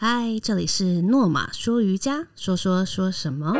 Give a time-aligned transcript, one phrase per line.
[0.00, 3.52] 嗨，这里是诺玛说瑜伽，说说说什么？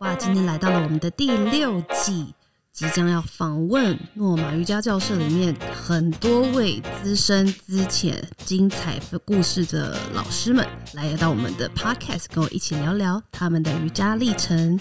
[0.00, 2.34] 哇，今天来到了我们的第六季，
[2.72, 14.76] 即将要访问诺玛瑜伽教室里面很多位资深、资浅、精彩的故事的老师们，来到我们的 podcast，跟我一起聊聊他们的瑜伽历程。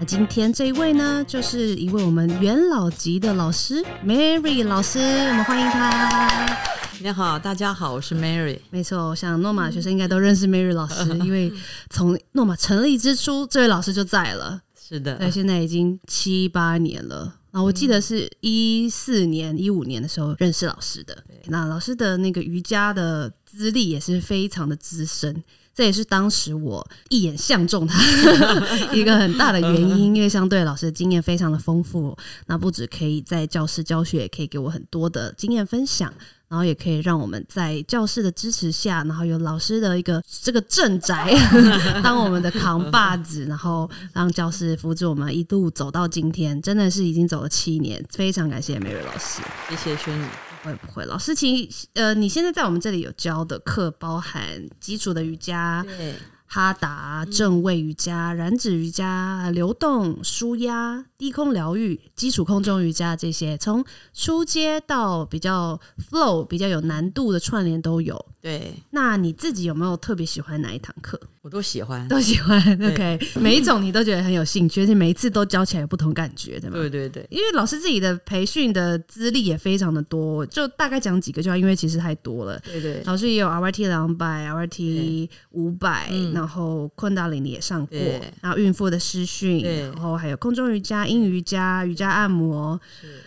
[0.00, 6.77] 那今天这一位呢，就是一位我们元老级的老师 Mary 老师，我们欢迎她。
[7.00, 8.58] 你好，大家好，我是 Mary。
[8.70, 11.52] 没错，我想诺玛学生应该都认识 Mary 老师， 因为
[11.90, 14.60] 从诺玛成立之初，这位老师就在了。
[14.76, 17.36] 是的，对，现在已经七八年了。
[17.52, 21.16] 那，我记得是一四年、一五年的时候认识老师的。
[21.46, 27.96] 那老师的那个瑜伽的资历也是非常的资深，这也是当时我一眼相中他
[28.92, 32.16] 一个很大的原因，因为相对老师的经验非常的丰富。
[32.46, 36.12] 那不止可以在教室教学，也可以给我很多的经验分享。
[36.48, 41.34] 然后也可以让我们在教室的支持下，然后有老师的一个这个镇宅
[42.02, 50.24] 当我们的扛把子，然后让教室扶持我们一路走到今天，真的是已经走了七年，非常感谢美瑞老师，谢谢轩宇。
[50.64, 51.04] 会不会？
[51.04, 54.42] 老师，请呃，你现在在我们这里有教的课，包含
[54.80, 55.84] 基础的瑜伽。
[55.86, 56.14] 对。
[56.50, 68.24] 哈达、正位瑜伽、燃脂瑜伽、流动舒压、低空疗愈、基础空中瑜伽这些，从初阶到比较 flow、比较有难度的串联都有。
[68.40, 71.20] 对，那你自己有没有特别喜欢哪一堂课？
[71.42, 72.60] 我都喜欢，都喜欢。
[72.74, 76.76] OK，每一种你都觉得很有兴趣，而且每一次都教起来有不同感觉，对吗？
[76.76, 82.56] 对对对，因为老师自己的培训的资历也非常的多，就大概讲几个就好，因为其实太多了。
[82.60, 87.98] 对对，老师也有 RYT 两百、RYT 五百，然后昆达里你也上过，
[88.40, 92.78] 然后孕妇的师训，然后还有空中瑜伽、阴瑜伽、瑜伽按摩、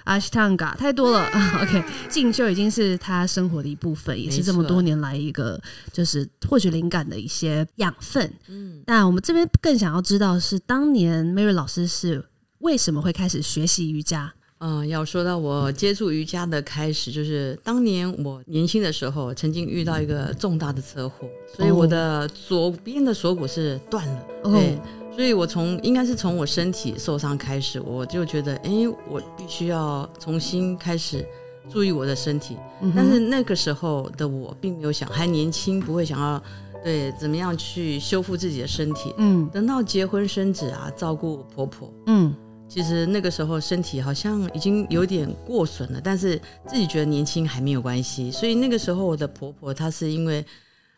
[0.03, 1.25] 阿西汤嘎，太多了。
[1.61, 5.59] OK，进修已经是他生活的一部分，也是这么多年来一个
[5.91, 8.31] 就是获取灵感的一些养分。
[8.47, 12.23] 嗯，那我们这边更想要知道是当年 Mary 老师是
[12.59, 14.31] 为什么会开始学习瑜伽？
[14.63, 21.27] 嗯，要说到我接触瑜伽的开始，就是当年我年轻的时候，曾经遇到一个重大的车祸，
[21.57, 24.23] 所以我的左边的锁骨是断了。
[24.43, 24.79] 对，
[25.15, 28.71] 所以我从应该是从我身体受伤开始，我就觉得，哎，
[29.09, 31.25] 我必须要重新开始。
[31.69, 32.57] 注意我的身体，
[32.93, 36.43] 但是那个时候的我并没有想，还年轻，不会想要
[36.83, 39.13] 对怎么样去修复自己的身体。
[39.17, 42.35] 嗯，等到结婚生子啊，照顾婆婆，嗯，
[42.67, 46.35] 其实那个时候身体好像已经有点过损了，但是
[46.67, 48.29] 自己觉得年轻还没有关系。
[48.31, 50.43] 所以那个时候我的婆婆她是因为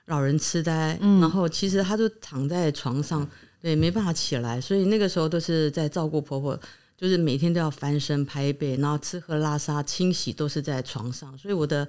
[0.05, 3.27] 老人痴呆，然后其实她就躺在床上，
[3.63, 6.59] 对，没办法起来，所以那个时候都是在照顾婆婆。
[6.95, 11.85] 就是每天都要翻身拍背，然后吃喝拉撒清洗都是在床上，所以我的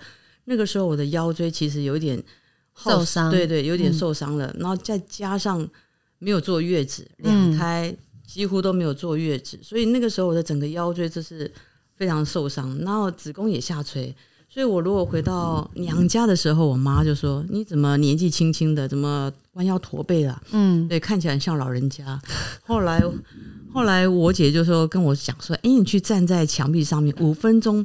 [0.47, 2.21] 那个时候我的腰椎其实有点
[2.77, 4.53] 受伤，对对，有点受伤了。
[4.59, 5.69] 然后再加上
[6.19, 7.95] 没有坐月子，两胎
[8.27, 11.49] 几乎都没有坐月子，所以那个时候我的整个腰椎就是
[11.95, 14.13] 非常受伤，然后子宫也下垂。
[14.49, 22.21] 所以我如果回到娘家的时候，我妈就说：“你怎么年纪轻轻的，怎么弯腰驼背了？”嗯，对，看起来像老人家。
[22.63, 23.03] 后来。
[23.73, 27.85] 后来我姐就说跟我讲说，哎，你去站在墙壁上面五分钟，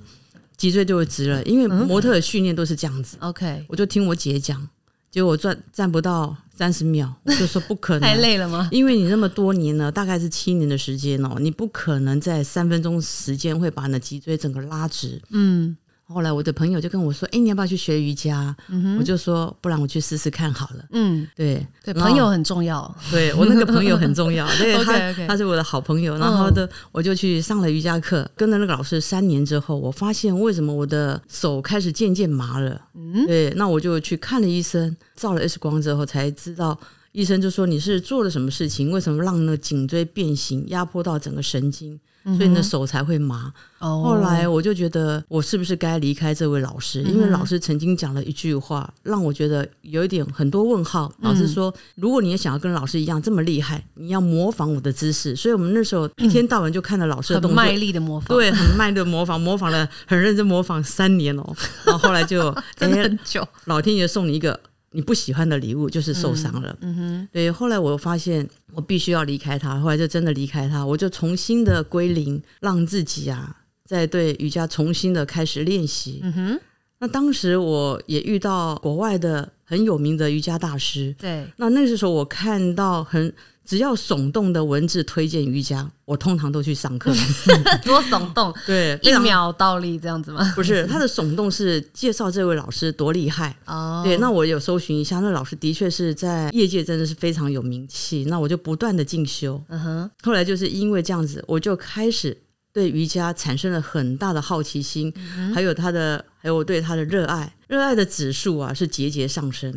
[0.55, 1.41] 脊椎就会直了。
[1.45, 3.17] 因为模特的训练都是这样子。
[3.21, 4.69] OK，我就听我姐讲，
[5.09, 8.69] 结果我站站不到三十秒，我就说不可能，太累了吗？
[8.71, 15.19] 因为你那么多年了，大概是七年的时间哦，你不可能在三分钟时间会把你的脊椎整个拉直。
[15.31, 15.75] 嗯。
[16.11, 18.55] 后来我的朋友就跟我说：“哎，你要不要去学瑜伽？”
[18.97, 22.83] 我就说：“不然我去试试看好了。”嗯，对对，朋友很重要。
[23.11, 26.17] 对我那个朋友很重要， 对他他是我的好朋友。
[26.17, 32.81] 然后的我就去上了瑜伽课，跟着那个老师三年之后，我发现为什么我的手开始渐渐麻了。
[32.95, 36.79] 嗯，对，那我就去看了医生，照了 X 光之后才知道，
[37.11, 38.89] 医生就说你是做了什么事情？
[38.91, 41.99] 为什么让那颈椎变形，压迫到整个神经？
[42.23, 43.51] 所以你的手才会麻。
[43.79, 47.01] 后来我就觉得，我是不是该离开这位老师？
[47.03, 51.11] 因为老师曾经讲了一句话，让我觉得有一点很多问号。
[51.21, 55.33] 老师说，如果你也想要跟老师一样这么厉害，你要模仿我的姿势。
[55.35, 61.55] 所以我们那时候一天到晚就看着老师的动作，卖力的模仿，对，很卖力的模仿，模仿了很认真模仿三年哦。
[61.85, 64.59] 然后后来就 真的很久，老天爷送你一个。
[64.91, 66.75] 你不喜欢的礼物就是受伤了。
[66.81, 67.51] 嗯哼，对。
[67.51, 73.55] 后来我发现我必须要离开他，后来就真的离开他，我就重新的归零，让自己啊，
[73.85, 76.21] 在对瑜伽重新的开始练习。
[76.23, 76.59] 嗯哼，
[76.99, 87.11] 那当时我也遇到国外的很有名的瑜伽大师，对，那那个时候我看到很只要耸动的文字推荐瑜伽，我通常都去上课。
[87.85, 90.41] 多耸动， 对，一秒倒立这样子吗？
[90.55, 93.55] 不是他的耸动是介绍这位老师多厉害。
[93.65, 98.25] 哦，对，那我有搜寻一下，那老师的确是在业界真的是非常有名气。
[98.25, 102.35] 那我就不断的进修，嗯哼，后来就是因为这样子，我就开始
[102.71, 105.11] 对瑜伽产生了很大的好奇心，
[105.53, 109.73] 还有他的，还有我对他的热爱，热爱的指数啊是节节上升，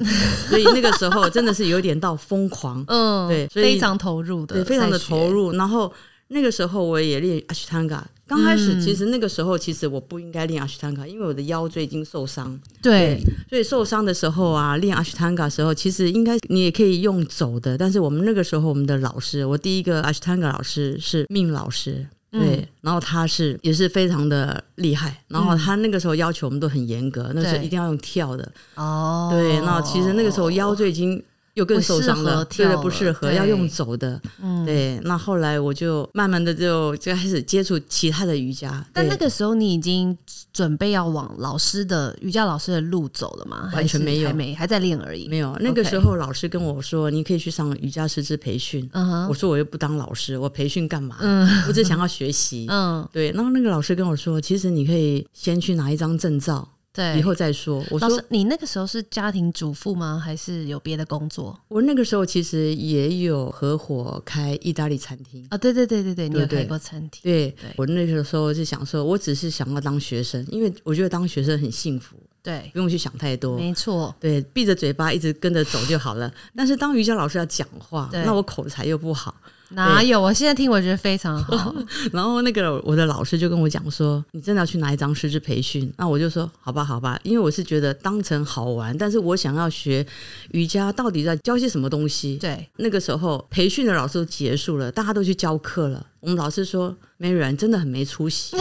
[0.49, 5.53] 所以那个时候真的是有点到疯狂，嗯，对所以非常投入的，对，非常的投，入。
[5.53, 5.93] 然后
[6.29, 7.97] 那个时候我也练阿 s 汤 t
[8.27, 13.19] 刚开始嗯其实那个时候其实我不应该练阿 s 汤 t 因为我的腰椎已经受伤，对，
[13.49, 22.07] 所以受伤的时候啊，练阿汤 t 的时候，其实应该你也可以用走的，但是我们那个时候我们的老师，我第一个阿 s 汤 t 老师是命老师。
[22.33, 31.23] 对，嗯然后他是也是非常的厉害，然后他那个时候要求我们都很严格，那时候一定要用跳的，哦，对，那其实那个时候腰椎已经
[31.55, 34.99] 又更受伤了，不适合跳对对，不适合，要用走的，嗯，对。
[35.05, 40.17] 那后来我就慢慢的就就开始接触其他的瑜伽，但那个时候你已经
[40.53, 43.71] 准备要往老师的瑜伽老师的路走了吗？
[43.75, 45.29] 完全没有还没还在练而已。
[45.29, 51.17] 没有那个时候老师跟我说，你可以去上瑜伽师资培训，嗯哼，我说我又不当老师，我培训干嘛？
[51.21, 52.67] 嗯我只想要学习。
[52.71, 57.19] 嗯，对，然后那个老师跟我说，其实你可以先去拿一张证照，对。
[57.19, 57.85] 以后再说。
[57.91, 60.21] 我说老师，你那个时候是家庭主妇吗？
[60.23, 65.47] 还是有别的工作我那个时候其实也有合伙开意大利餐厅。
[65.51, 65.57] 啊？
[65.57, 73.57] 对对对对对，你有开过餐厅，对对我那个时候是想说，我只是想要当学生，因为我觉得当学生很幸福，对，不用去想太多。
[73.57, 76.33] 没错，对，闭着嘴巴一直跟着走就好了。
[76.55, 79.35] 但是当瑜伽老师要讲话，那我口才又不好。
[79.75, 80.21] 哪有？
[80.21, 81.75] 我现在听我觉得非常好。
[82.13, 90.07] 然后那个我的老师就跟我讲说：“你真的要去拿一张师资培训？”那我就说：“好吧，好吧。”因为我是觉得当成好玩，但是我想要学
[90.51, 92.37] 瑜伽到底在教些什么东西。
[92.37, 96.07] 对，那个时候培训的老师都结束了，大家都去教课了。
[96.21, 98.57] 我们老师说：“Mary，你真的很没出息。”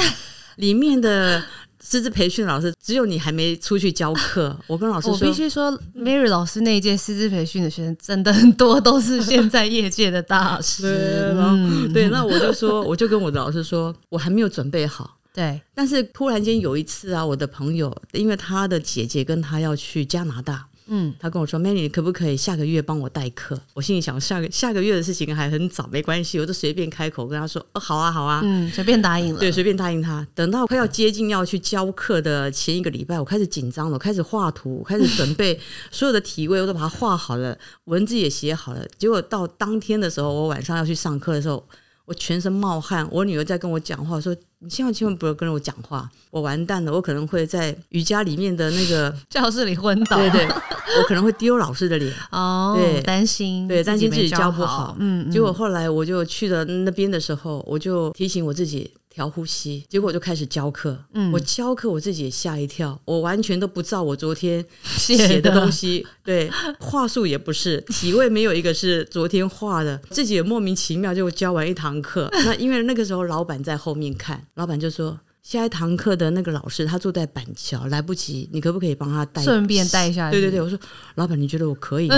[0.61, 1.43] 里面的
[1.83, 4.55] 师资培训老师只有你还没出去教课。
[4.67, 10.83] 我跟老师我说必须说，Mary 老师那一届师资培训的学生真的很多都是现在业界的大师。
[10.83, 15.17] 对，然后、嗯，对，那我就说，我就跟我的老师说，我还没有准备好。
[15.33, 28.41] 对，但是突然间有一次啊，我的朋友因为他的姐姐跟他要去加拿大，嗯，他跟我说：“Manny，你可不可以下个月帮我代课？”我心里想，下个下个月的事情还很早，没关系，我就随便开口跟他说：“哦，好啊，好啊。
[28.43, 29.39] 嗯，随便答应了。
[29.39, 30.25] 对，随便答应他。
[30.35, 35.59] 等到快要接近要去教课的前一个礼拜，我开始紧张了，我开始画图，我开始准备
[35.91, 38.85] 所有的体位，我都把它画好了，文字也写好了。
[38.97, 41.63] 结果到当天的时候，我晚上要去上课的时候，
[42.11, 43.07] 我全身冒汗。
[43.09, 50.17] 我女儿在跟我讲话，说：“你千万千万不要跟我讲话，我完蛋了，我可能会在瑜伽里面的那个， 教室里昏倒。
[50.17, 60.97] 对对，我可能会丢老师的脸。”哦，对担心，对担心自己教教不好嗯，嗯结果后来我就去了那边的时候，我就提醒我自己调呼吸，结果我就开始教课。
[61.13, 66.49] 嗯我教课我自己也吓一跳，我完全都不照我昨天 写的东西，对，
[66.79, 72.29] 话术也不是，体位没有一个是昨天画的，自己也莫名其妙就教完一堂课。
[72.31, 75.19] 那因为那个时候老板在后面看，老板就说。
[75.43, 79.41] 下一堂课的那个老师，他坐在板桥，来不及，你可不可以帮他带？
[79.41, 80.37] 顺便带下去。
[80.37, 80.77] 对对对，我说
[81.15, 82.17] 老板，你觉得我可以吗？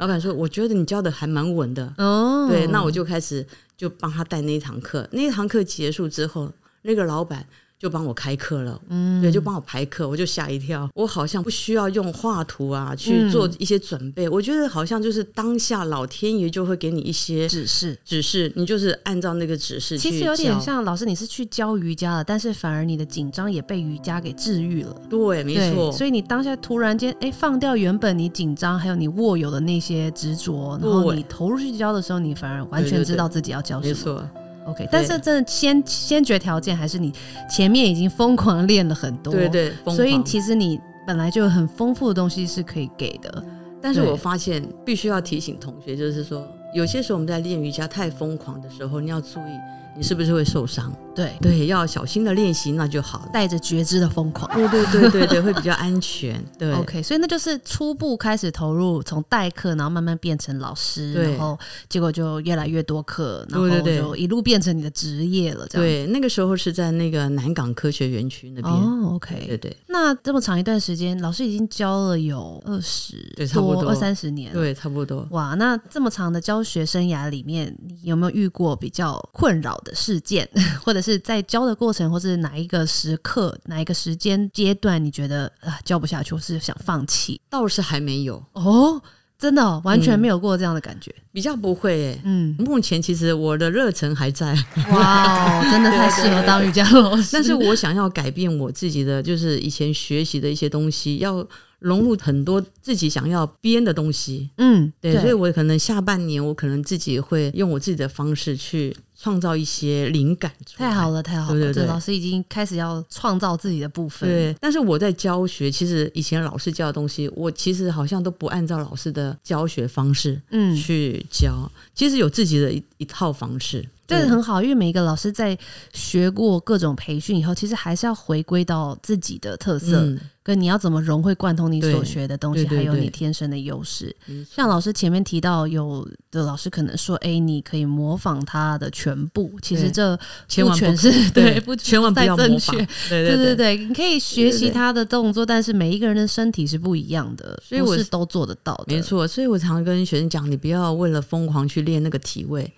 [0.00, 1.92] 老板说，我觉得你教的还蛮稳的。
[1.98, 3.46] 哦，对，那我就开始
[3.76, 5.06] 就帮他带那一堂课。
[5.12, 6.50] 那一堂课结束之后，
[6.82, 7.46] 那个老板
[7.82, 17.98] 就帮我开课了，嗯，对，就帮我排课，我就吓一跳，我好像不需要用画图啊去做一些准备，我觉得好像就是当下老天爷就会给你一些指示。
[18.04, 24.94] 指示，你就是按照那个指示去其实有点像老师，你是去教瑜伽了，但是反而你的紧张也被瑜伽给治愈了。
[25.10, 33.92] 对，没，错，所以你当下突然间，哎，放掉原本你紧张还有你握有的那些执着，然后你投入去教的时候，你反而完全知道自己要教什么。
[33.92, 34.30] 没错，
[34.66, 37.12] OK，但是真的先先决条件还是你
[37.50, 43.44] 前面已经疯狂练了很多，对对，所以其实你本来就有很丰富的东西是可以给的。
[43.80, 49.58] 但是我发现必须要提醒同学，就是说，有些时候我们在练瑜伽太疯狂的时候，你要注意
[49.96, 50.92] 你是不是会受伤。
[51.14, 53.30] 对，对，要小心的练习，那就好了。
[53.32, 54.50] 带着觉知的疯狂。
[54.54, 56.42] 对对对对对，会比较安全。
[56.58, 65.86] 对 OK，所以那就是初步开始投入，从代课，然后慢慢变成老师，然后结果就越来越多课，然后就一路变成你的职业了，这样。
[65.86, 68.72] 对，那个时候是在那个南港科学园区那边。
[68.72, 74.52] 哦，OK，对对那这么长一段时间，老师已经教了有二十对差不多二三十年。
[74.52, 75.26] 对，差不多。
[75.30, 80.48] 哇，那这么长的教学生涯里面，你有没有遇过比较困扰的事件，
[80.82, 87.40] 或者是在教的过程，或是哪一个时刻、哪一个时间阶段，你觉得啊教不下去，或是想放弃？
[87.50, 89.02] 倒是还没有哦，
[89.36, 91.12] 真的、哦、完全没有过这样的感觉。
[91.32, 94.54] 比较不会诶、嗯，目前其实我的热忱还在，
[94.90, 97.30] 哇哦，真的太适合当瑜伽老师。
[97.34, 101.44] 但是我想要改变我自己的，就是以前学习的一些东西，要
[101.82, 104.50] 融入很多自己想要编的东西。
[104.56, 110.50] 嗯，对，所以我可能下半年我可能自己会用我自己的方式去创造一些灵感。
[110.76, 111.60] 太好了，太好了！
[111.60, 114.28] 对对对老师已经开始要创造自己的部分。
[114.28, 123.86] 对，但是我在教学，其实以前老师教的东西，我其实好像都不按照老师的教学方式嗯，去教，其实有自己的一一套方式。
[124.04, 125.56] 这个很好，因为每一个老师在
[125.94, 134.14] 学过各种培训以后，其实还是要回归到自己的特色，嗯，跟你要怎么融会贯通你所对学的东西，还有你天生的优势。
[134.50, 140.18] 像老师前面提到，有的老师可能说：“哎，你可以模仿他的全部。”其实对
[140.48, 142.76] 这不全是 对不千万不要模仿确。。
[143.08, 148.86] 对对对你可以学习他的动作，但是每一个人的身体是不一样的，所以我是都做得到的。
[148.88, 152.72] 没，错，所以我常跟学生讲，你不要为了疯狂去练那个体位，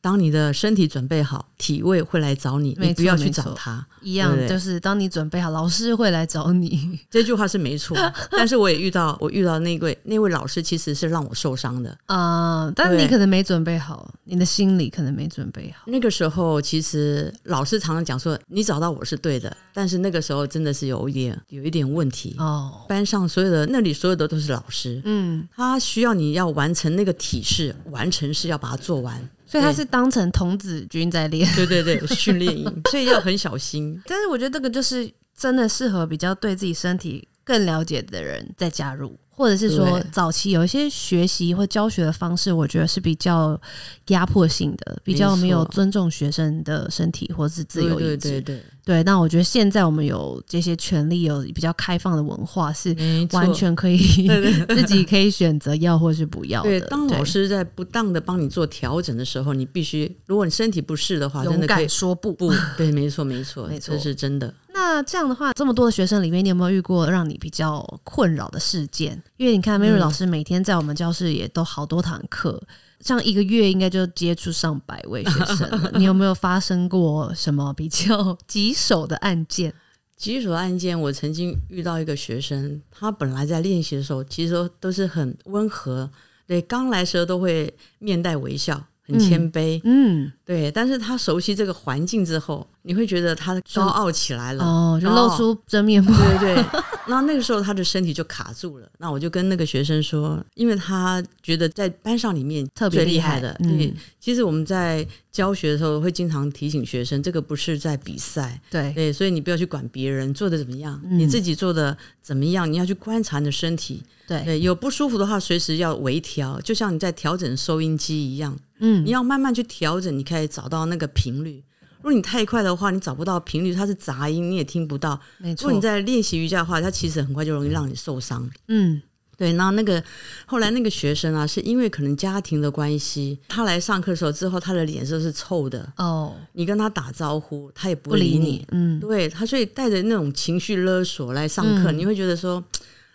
[0.00, 3.84] 当你的身体准备好，体位会来找你，你不要去找他。
[4.02, 7.00] 一样就是当你准备好，老师会来找你。
[7.10, 7.96] 这句话是没错，
[8.30, 11.96] 但是我也遇到，我遇到那位那位老师其实是让我受伤的。
[12.06, 15.82] 啊、但你可能没准备好，你的心理可能没准备好。
[15.86, 22.36] 那个时候，其实老师常常讲说，你找到我是对的， 但是那个时候真的是有一点有一点问题。
[22.38, 29.28] 哦，班上所有的那里所有的都是老师，嗯，他需要你要完成那个体式，完成是要把它做完。
[29.46, 31.48] 所以他是当成童子军在练。
[31.54, 34.00] 对对对，训练营， 所以要很小心。
[34.06, 43.60] 但是我觉得这个就是真的适合比较对自己身体更了解的人再加入，或者是说早期有一些学习或教学的方式，我觉得是比较
[44.08, 48.16] 压迫性的，比较没有尊重学生的身体或是自由意志。
[48.16, 52.96] 对对对对那我觉得现在我们有这些权利，有比较开放的文化，是
[53.32, 53.98] 完全可以
[54.70, 56.68] 自己可以选择要或是不要的。
[56.68, 56.80] 对。
[56.88, 62.32] 当老师在不当的帮你做调整的时候，你必须，如果你身体不适的话，真勇的可以敢说不。
[62.32, 64.54] 不对，没错没错，没错这是真的。
[64.78, 69.22] 那这样的话，这么多的学生里面，你有没有遇过让你比较困扰的事件？
[69.38, 72.62] 因为你看，Mary 嗯老师每天在我们教室也都好多堂课，
[73.00, 75.92] 像一个月应该就接触上百位学生了。
[75.96, 79.72] 你有没有发生过什么比较棘手的案件？
[80.14, 86.10] 棘手的案件，我曾经遇到一个学生，他本来在练习的时候，其实都都是很温和，
[86.46, 90.70] 对，刚来时候都会面带微笑，很谦卑，嗯，对。
[90.70, 96.10] 但是他熟悉这个环境之后，你会觉得他高傲起来了，哦，就露出真面目。
[96.16, 96.64] 对对对，
[97.08, 98.88] 那那个时候他的身体就卡住了。
[98.98, 103.54] 那我就跟那个学生说，因为他觉得在班上里面特别最厉害的。
[103.58, 114.02] 嗯对，其实我们在教学的时候会经常提醒学生，这个不是在比赛，对，对，所以你不要去管别人做的怎么样，嗯你自己做的怎么样，你要去观察你的身体。
[114.28, 121.62] 对，对，有不舒服的话，随时要微调，就像你在调整收音机一样，嗯你，要慢慢去调整，你可以找到那个频率。
[122.06, 125.20] 如果你太快的话，你找不到频率，它是杂音，你也听不到。
[125.38, 125.80] 没错如果你。
[125.82, 128.48] 在练习瑜伽的话，它其实很快就容易让你受伤。
[128.68, 129.02] 嗯，
[129.36, 130.00] 对，然后那个
[130.46, 138.66] 后来那个学生啊，是因为可能家庭的关系，他来上课的时候之后，他的脸色是臭的，哦，你跟他打招呼，他也不不理理你。
[138.70, 142.62] 嗯，对他，所以带着那种情绪勒索来上课，嗯你会觉得说，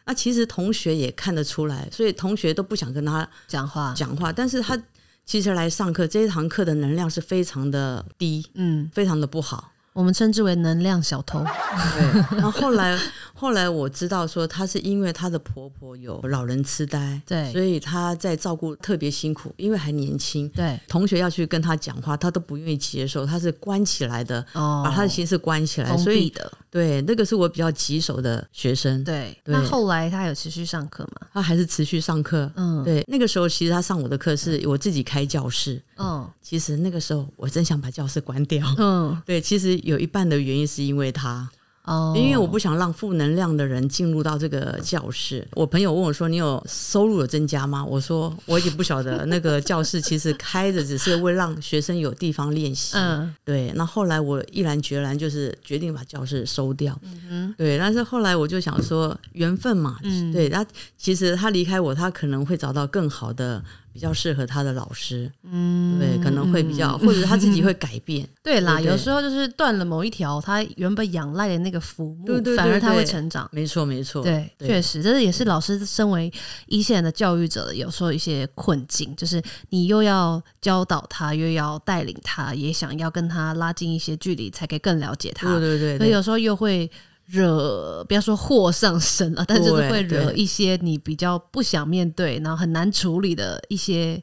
[0.06, 3.94] 那其实同学也看得出来，所以同学都不想跟他讲话。
[3.96, 4.78] 讲话，但是他
[5.26, 9.71] 其实来上课这一堂课的能量是非常的低，嗯，非常的不好。
[9.94, 11.44] 我们称之为能量小偷。
[11.44, 12.98] 对，然后后来
[13.34, 20.48] 后来我知道说，她是因为她的婆婆有老人痴呆，对所以她在照顾特别辛苦，因为还年轻。
[20.50, 26.52] 对，同学要去跟她讲话，她都不愿意接受，她是关起来的，哦，把她的心是关起来，封所以闭的。
[26.72, 31.28] 对那个是我比较棘手的学生，对，对那后来他有持续上课吗？
[31.34, 32.50] 她还是持续上课。
[32.56, 38.66] 嗯，对，那个时候其实她上我的课是我自己开教室，嗯其实那个时候我真想把教室关掉。
[38.78, 41.50] 嗯， 对，其实有一半的原因是因为他，
[41.86, 45.48] 哦，因为我不想让负能量的人进入到这个教室。
[45.54, 52.96] 我朋友问我说：“你有收入有增加吗？”我说：“我已经不晓得，那个教室其实开着只是为让学生有地方练习。
[52.96, 56.98] 嗯对，那后来我毅然决然就是决定把教室收掉。
[57.04, 60.64] 嗯对，但是后来我就想说，缘分嘛，嗯对，他
[60.98, 68.28] 其实他离开我，他可能会找到更好的比较适合他的老师，嗯，对，可能会比较，或者他自己会改变。
[68.42, 73.50] 对啦，有时候就是断了某一条，他原本仰赖的那个服务，反而他会成长。
[73.52, 76.32] 没错，没错，对，确实，这也是老师身为
[76.68, 85.50] 一线的教育者有时候一些困境，就是你又要教导他，又要带领他，也想要跟他拉近一些距离，才可以更了解他。
[85.52, 86.90] 对对对对，所以有时候又会
[87.28, 94.22] 惹，不要说祸上身了，但就是会惹一些你比较不想面对，然后很难处理的一些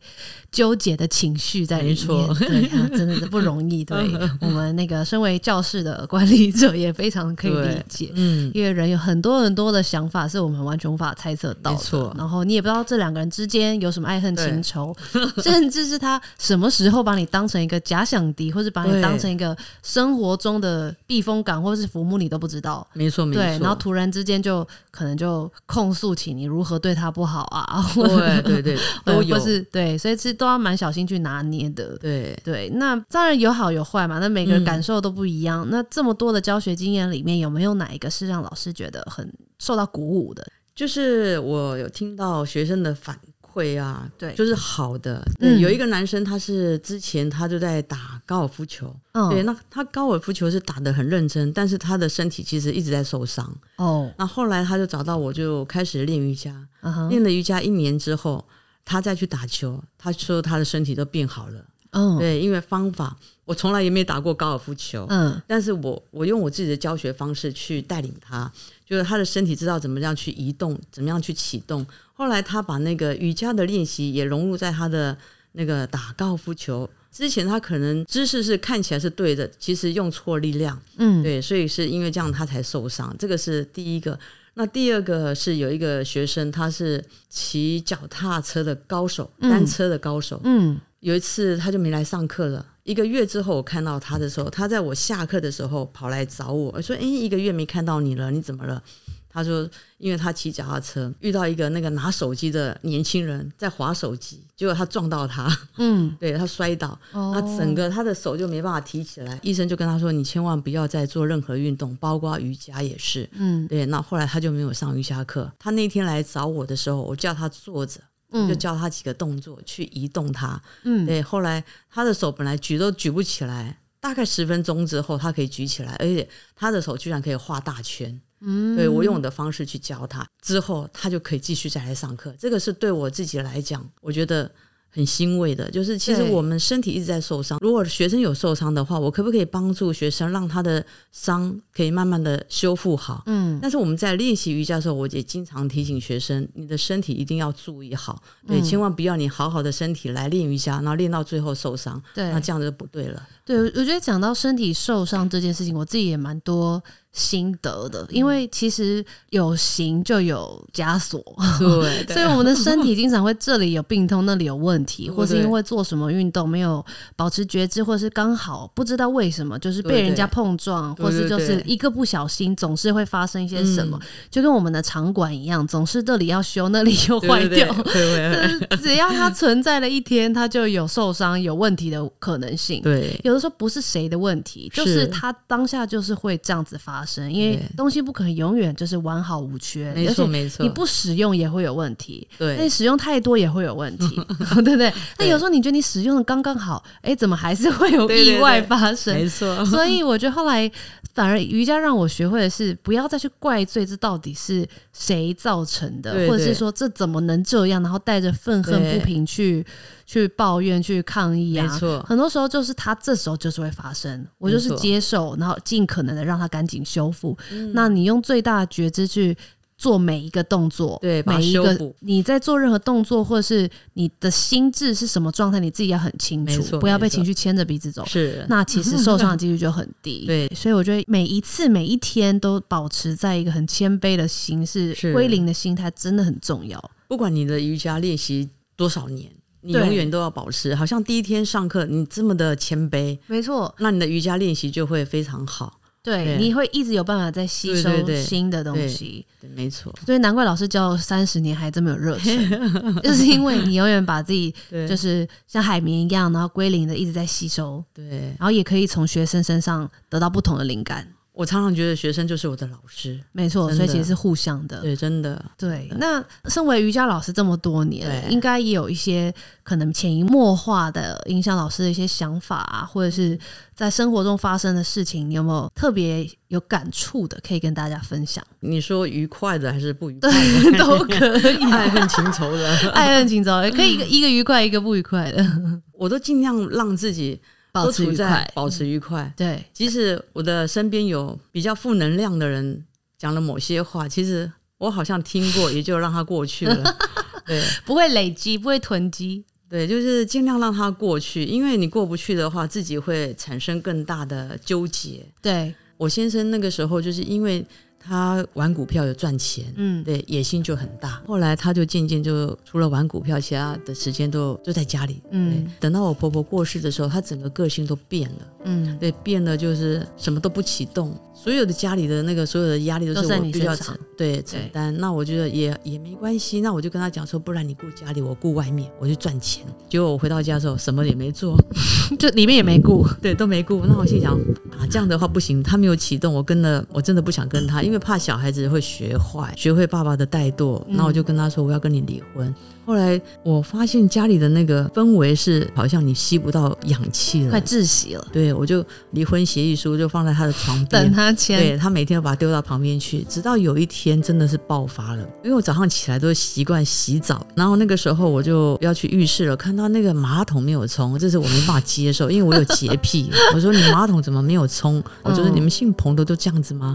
[0.53, 1.95] 纠结的情绪在里面。
[1.95, 3.85] 没错对啊，真的是不容易。
[3.85, 3.97] 对
[4.43, 8.13] 我们那个身为教室的管理者也非常可以理解。
[8.15, 11.77] 嗯，因为人有很多很多的想法，是我们完全无法猜测到的。
[11.79, 14.95] 没错然后你也不知道这两个人之间有什么爱恨情仇，
[15.43, 22.87] 甚至是他什么时候把你当成一个假想敌，或是把你当成一个生活中的避风港或是浮木，你都不知道。
[22.99, 31.97] 没错没错，对，然后突然之间就可能就控诉起你如何对他不好啊，或对对对 都有或，是对，所以其实都要蛮小心去拿捏的。
[31.99, 35.65] 对对，那当然有好有坏嘛，那每个人嗯感受都不一样。
[35.71, 40.45] 那这么多的教学经验里面，有没有哪一个是让老师觉得很受到鼓舞的？
[40.75, 43.19] 就是我有听到学生的反
[43.55, 45.23] 馈啊，对就是好的。
[45.41, 53.53] 嗯对，有一个男生，他是之前他就在打高尔夫球，嗯，对，那他高尔夫球是打得很认真，但是他的身体其实一直在受伤。
[53.77, 56.67] 哦，那后来他就找到我，就开始练瑜伽。
[56.83, 58.45] 嗯哼，练了瑜伽一年之后，
[58.85, 61.65] 他再去打球，他说他的身体都变好了。
[61.91, 68.51] 嗯对，因为方法，我从来也没打过高尔夫球，嗯但是我我用我自己的教学方式去带领他，
[68.87, 71.87] 就是他的身体知道怎么样去移动，怎么样去启动。
[72.13, 75.17] 后来他把那个瑜伽的练习也融入在他的
[75.53, 76.89] 那个打高尔夫球。
[77.11, 83.15] 之前他可能姿势是看起来是对的，其实用错力量，嗯，对，所以是因为这样他才受伤。
[83.19, 84.19] 这个是第一个。
[84.55, 90.41] 那第二个是有一个学生，他是骑脚踏车的高手，嗯单车的高手。
[90.43, 92.65] 嗯有一次他就没来上课了。
[92.85, 98.83] 一个月之后，我看到他的时候，他在我下课的时候跑来找我，我说：“诶，一个月没看到你了，你怎么了？”
[99.31, 109.39] 他说：“因为他骑脚踏车遇到一个那个拿手机的年轻人在划手机，结果他撞到他，嗯， 对他摔倒，哦他整个他的手就没办法提起来。
[109.43, 115.53] 医生就跟他说：‘你千万不要再做任何运动，包括瑜伽也是。’嗯对，那后来他就没有上瑜伽课。
[115.59, 120.61] 他那天来找我的时候，我叫他坐着，嗯就教他几个动作去移动他。
[120.83, 128.21] 嗯对，后来他的手本来举都举不起来，大概十分钟之后，他可以举起来，而且他的手居然可以画大圈。
[128.41, 132.33] 嗯，对我用我的方式去教他，之后他就可以继续再来上课。
[132.39, 134.49] 这个是对我自己来讲，我觉得
[134.91, 135.71] 很欣慰的。
[135.71, 143.23] 就是其实我们身体一直在受伤，如果学生有受伤的话，我可不可以帮助学生让他的伤可以慢慢的修复好？
[143.27, 153.27] 嗯但是我们在练习瑜伽的时候，我也经常提醒学生，你的身体一定要注意好，对，嗯千万不要你好好的身体来练瑜伽，然后练到最后受伤，对那这样就不对了。
[153.45, 161.23] 对，我觉得讲到身体受伤这件事情，我自己也蛮多心得的，因为其实有形就有枷锁，
[161.59, 166.85] 对 所以我们的身体经常会这里有病痛，那里有问题， 或是因为做什么运动没有
[167.17, 174.07] 保持觉知，或是刚好不知道为什么，就是被人家碰撞，对或是就是一个不小心，总是会发生一些什么，嗯。
[174.31, 177.75] 就跟我们的场馆一样，总是这里要修，那里又坏掉。
[177.91, 182.83] 只 只要它存在了一天，它就有受伤、有问题的可能性。
[182.83, 183.19] 对。
[183.25, 184.99] 有的时候不是谁的问题，就是。
[184.99, 192.57] 是他当下就是会这样子发生，因为东西不可能永远就是完好无缺，没错没错，你不使用也会有问题，对。
[192.57, 194.17] 那你使用太多也会有问题，
[194.65, 194.93] 对不对？
[195.19, 199.15] 那有时候你觉得你使用的刚刚好，哎，怎么还是会有意外发生？
[199.15, 200.71] 没错，所以我觉得后来
[201.15, 209.65] 反而瑜伽让我学会的是，不要再去怪罪这到底是谁造成的，对或者是说这怎么能这样，然后带着愤恨不平去
[210.09, 211.71] 去抱怨、去抗议啊。
[211.71, 217.37] 没错很多时候就是他这时候就是会发生，我就是接受，然后尽可能的让他赶紧修复。
[217.53, 219.37] 嗯那你用最大的觉知去。
[219.81, 228.05] 做每一个动作，对每一个你在做任何动作，或者是你的心智是什么状态，你自己要很清楚，不要被情绪牵着鼻子走。
[228.05, 230.27] 是那其实受伤的几率就很低。
[230.27, 236.91] 对所以我觉得每一次每一天都保持在一个很谦卑的心，是是归零的心态，真的很重要。
[237.07, 239.31] 不管你的瑜伽练习多少年，
[239.63, 245.81] 你永远都要保持，好像第一天上课你这么的谦卑，没错，那你的瑜伽练习就会非常好。
[246.01, 249.27] 对，对你会一直有办法在吸收新的东西。
[249.41, 258.09] 对，没错，所以难怪老师教三十年还这么有热忱， 就是因为你永远把自己对，就是像海绵一样，然后归零的一直在吸收，对。
[258.39, 261.07] 然后也可以从学生身上得到不同的灵感。
[261.39, 264.81] 我常常觉得学生就是我的老师，没错，所以其实是互相的。
[264.81, 265.41] 对，真的。
[265.57, 273.39] 对，那身为瑜伽老师这么多年，应该也有一些可能潜移默化的影响老师的一些想法啊，或者是
[273.73, 278.45] 在生活中发生的事情，你有没有特别有感触的，可以跟大家分享？
[278.59, 280.79] 你说愉快的还是不愉快对，的？
[280.85, 285.47] 都可以， 爱恨情仇的， 爱恨情仇，也可以一个一个愉快，一个不愉快的，
[285.93, 287.41] 我都尽量让自己
[287.73, 288.51] 保持愉快。
[288.55, 289.33] 保持愉快。
[289.37, 292.85] 对，即使我的身边有比较负能量的人
[293.17, 296.97] 讲了某些话，其实我好像听过，也就让它过去了。
[297.47, 299.45] 对不会累积，不会囤积。
[299.71, 305.25] 对，就是尽量让它过去，因为你过不去的话，自己会产生更大的纠结。
[305.43, 307.65] 对，我先生那个时候就是因为
[308.01, 311.23] 他玩股票有赚钱，嗯，对，野心就很大。
[311.27, 315.21] 后来他就渐渐就除了玩股票，其他的时间都就在家里。
[315.31, 318.49] 嗯，等到我婆婆过世的时候，她整个个性都变了。
[318.65, 324.93] 嗯，对，变了就是什么都不启动，所有的家里的那个所有的压力都是我必须要承对承担。
[324.99, 329.65] 那我觉得也也没关系，那我就跟他讲说，不然你顾家里，我顾外面，我去赚钱。
[329.89, 331.57] 结果我回到家的时候，什么也没做，
[332.19, 333.07] 就里面也没顾。
[333.23, 333.87] 对，都没顾。
[333.87, 334.35] 那我心想
[334.77, 340.83] 啊，这样的话不行，他没有启动，我跟了，我真的不想跟他，因为怕小孩子会学坏，学会爸爸的怠惰。
[340.89, 342.53] 嗯那我就跟他说，我要跟你离婚。
[342.85, 351.13] 后来我发现家里的那个氛围是好像你吸不到氧气了快，窒息了，对我就离婚协议书就放在他的床边等。
[351.13, 351.59] 他签。
[351.59, 355.23] 对他每天都把它丢到旁边去，直到有一天真的是爆发了。
[355.43, 363.31] 因为我早上起来都习惯洗澡，然后那个时候我就要去浴室了，看到那个马桶没有冲，这是我没办法接受，因为我有洁癖。
[363.55, 365.03] 我说你马桶怎么没有冲？
[365.23, 366.95] 我就说嗯你们姓彭的都这样子吗？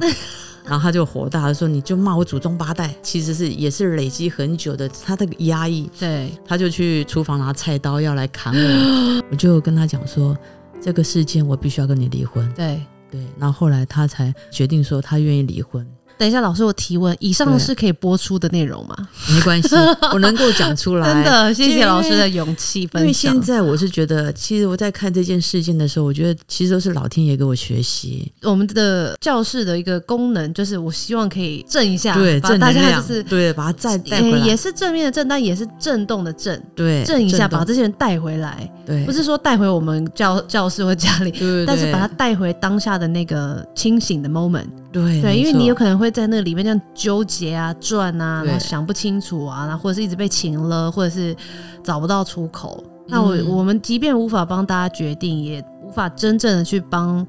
[0.66, 10.38] 然后他就火大，他说你就骂我祖宗八代，其实是也是累积很久的他的压抑，对，他就去厨房拿菜刀要来砍我，我就跟他讲说
[10.82, 12.50] 这个事件我必须要跟你离婚。
[12.54, 12.82] 对。
[13.14, 18.96] 对，那后来他才决定说他愿意离婚，等一下，老师，我提问，以上是可以播出的内容吗？
[19.30, 19.76] 没关系，
[20.14, 21.14] 我能够讲出来。
[21.14, 23.42] 真的，谢谢老师的勇气因分享因为现。
[23.42, 33.24] 在我是觉得，其实我在看这件事件的时候，我觉得其实都是老天爷给我学习，我们的教室的一个功能，就是我希望可以震一下，对把大家就是。
[33.24, 44.68] 对，把它再带回来，呃也是正面的震，但也是震动的震，对，震一下，把这些人带回来，对，不是说带回我们教教室或家里，对，对但是把它带回当下的那个清醒的 moment。
[44.94, 51.36] 对，对因为你有可能会在那里面这样纠结啊、转啊，然后想不清楚啊，然后或者是一直被请了，或者是
[51.84, 52.82] 找不到出口。
[53.08, 57.28] 那我、嗯我们即便无法帮大家决定，也无法真正的去帮。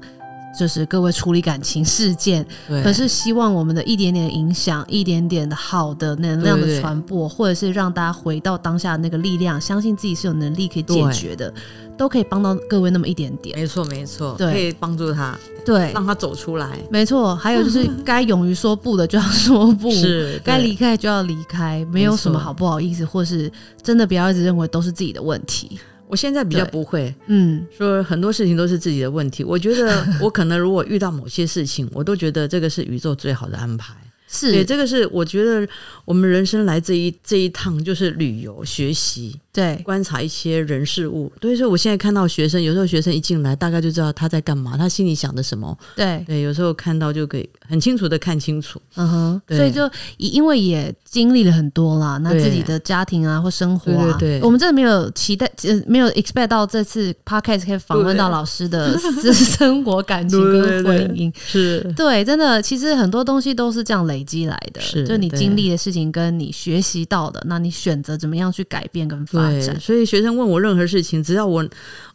[0.57, 2.45] 就是各位处理感情事件，
[2.83, 11.53] 可是希望我们的一点点影响，一点点的好的能量的传播，或者是让大家回到当下的那个力量，相信自己是有能力可以解决的，
[11.97, 13.57] 都可以帮到各位那么一点点。
[13.57, 17.35] 没错没错，对可以帮助他，对，让他走出来，没错。
[17.35, 25.79] 还有就是该勇于说不的就要说不， 是该离开就要离开，没有什么好不好意思，或是真的不要一直认为都是自己的问题。
[26.07, 33.93] 我现在比较不会嗯，说很多事情都是自己的问题，我觉得我可能如果遇到某些事情，我都觉得这个是宇宙最好的安排。
[34.41, 35.67] 对，是，这个是我觉得
[36.05, 41.31] 我们人生来这一这一趟就是旅游、学习、对，观察一些人事物。
[41.41, 45.77] 所以说，我现在看到学生，有时候学生一进来，大概就知道他在干嘛，他心里想的什么。
[45.95, 48.81] 对，对，有时候看到就可以很清楚的看清楚。
[48.95, 61.31] 嗯哼，对所以就因因为也经历了很多啦，那自己的家庭啊或生活啊，对对对我们真的没有期待，呃，没有 expect 到这次 podcast 可以访问到老师的 私生活、感情跟婚姻。
[61.37, 69.79] 是，对，真的，其实很多东西都是这样累积来的，是就你经历的事情跟你学习到的，那你选择怎么样去改变跟发展，。
[69.79, 71.67] 所以学生问我任何事情，只要我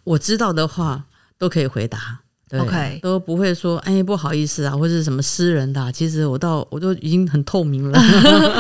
[0.05, 1.05] 我知道的话，
[1.39, 2.20] 都可以回答。
[2.51, 5.93] 对 OK 都不会说哎不好意思啊，或者是什么私人的、啊。
[5.93, 8.03] 其实我到我都已经很透明了。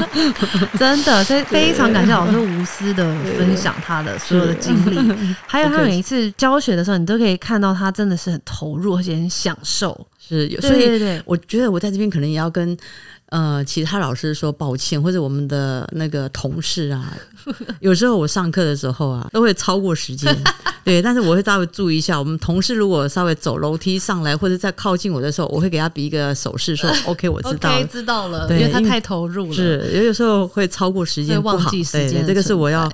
[0.79, 3.05] 真的，所以非常感谢老师无私的
[3.37, 4.97] 分享他的所有的经历，
[5.47, 10.07] 还有他每一次教学的时候，你都可以看到他真的是很投入，而且很享受。
[10.19, 12.77] 是，所以我觉得我在这边可能也要跟
[13.31, 17.13] 呃其他老师说抱歉，或者我们的那个同事啊，
[17.81, 20.33] 有时候我上课的时候啊，都会超过时间，
[20.91, 27.85] 对，但是我会稍微注意一下，我们同事如果稍微走楼梯上来或者在靠近我的时候，我会给他比一个手势说 OK，我知道了。
[27.87, 32.91] 知道了，因为为他太投入了，是，有有时候会超过时间，忘记时间对，这个是我要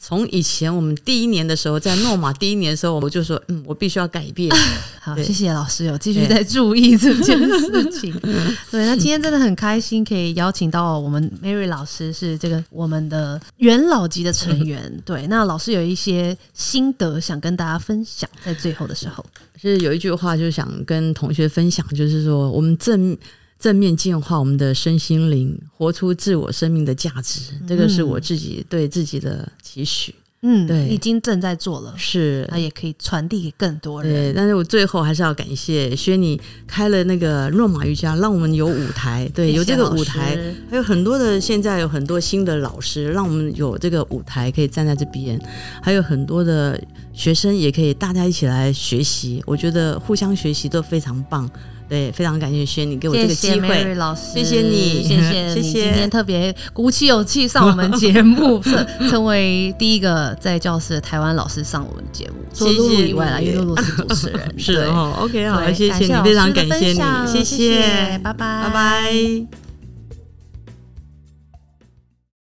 [0.00, 4.48] 从以前我们第一年的时候，在诺马第一年的时候，我就说，嗯，我必须要改变。
[5.00, 8.12] 好，谢谢老师有继续在注意这件事情。
[8.70, 15.02] 对，那今天真的很开心，可以邀请到我们 Mary 老师，是这个我们的元老级的成员。
[15.04, 19.24] 对，那老师有一些心得想跟大家分享，在最后的时候，
[19.60, 23.16] 是有一句话，就想跟同学分享，就是说我们正。
[23.58, 30.14] 正面净化我们的身心灵，活出自我生命的价值，这个是我自己对自己的期许。
[30.42, 34.12] 嗯，对，已经正在做了，是，那也可以传递给更多人。
[34.12, 40.38] 对，但是我最后还是要感谢轩尼开了那个诺马瑜伽，让我们有舞台，对，有这个舞台，
[40.70, 45.36] 还有很多的现在有很多新的老师，让我们有这个舞台可以站在这边，
[45.82, 46.80] 还有很多的
[47.12, 51.50] 学生也可以大家一起来学习，我觉得互相学习都非常棒。
[51.88, 58.60] 对，非常感谢轩你给我这个机会，老师，谢谢你，谢谢 你今天特别鼓起勇气上我们节目，
[59.08, 62.34] 成为第一个在教室的台湾老师上我们节目。
[62.54, 69.67] 除露露以外啦，因为露露是主持人， 是哦，OK，好，谢谢你，非常感谢你，谢谢，拜拜，拜拜。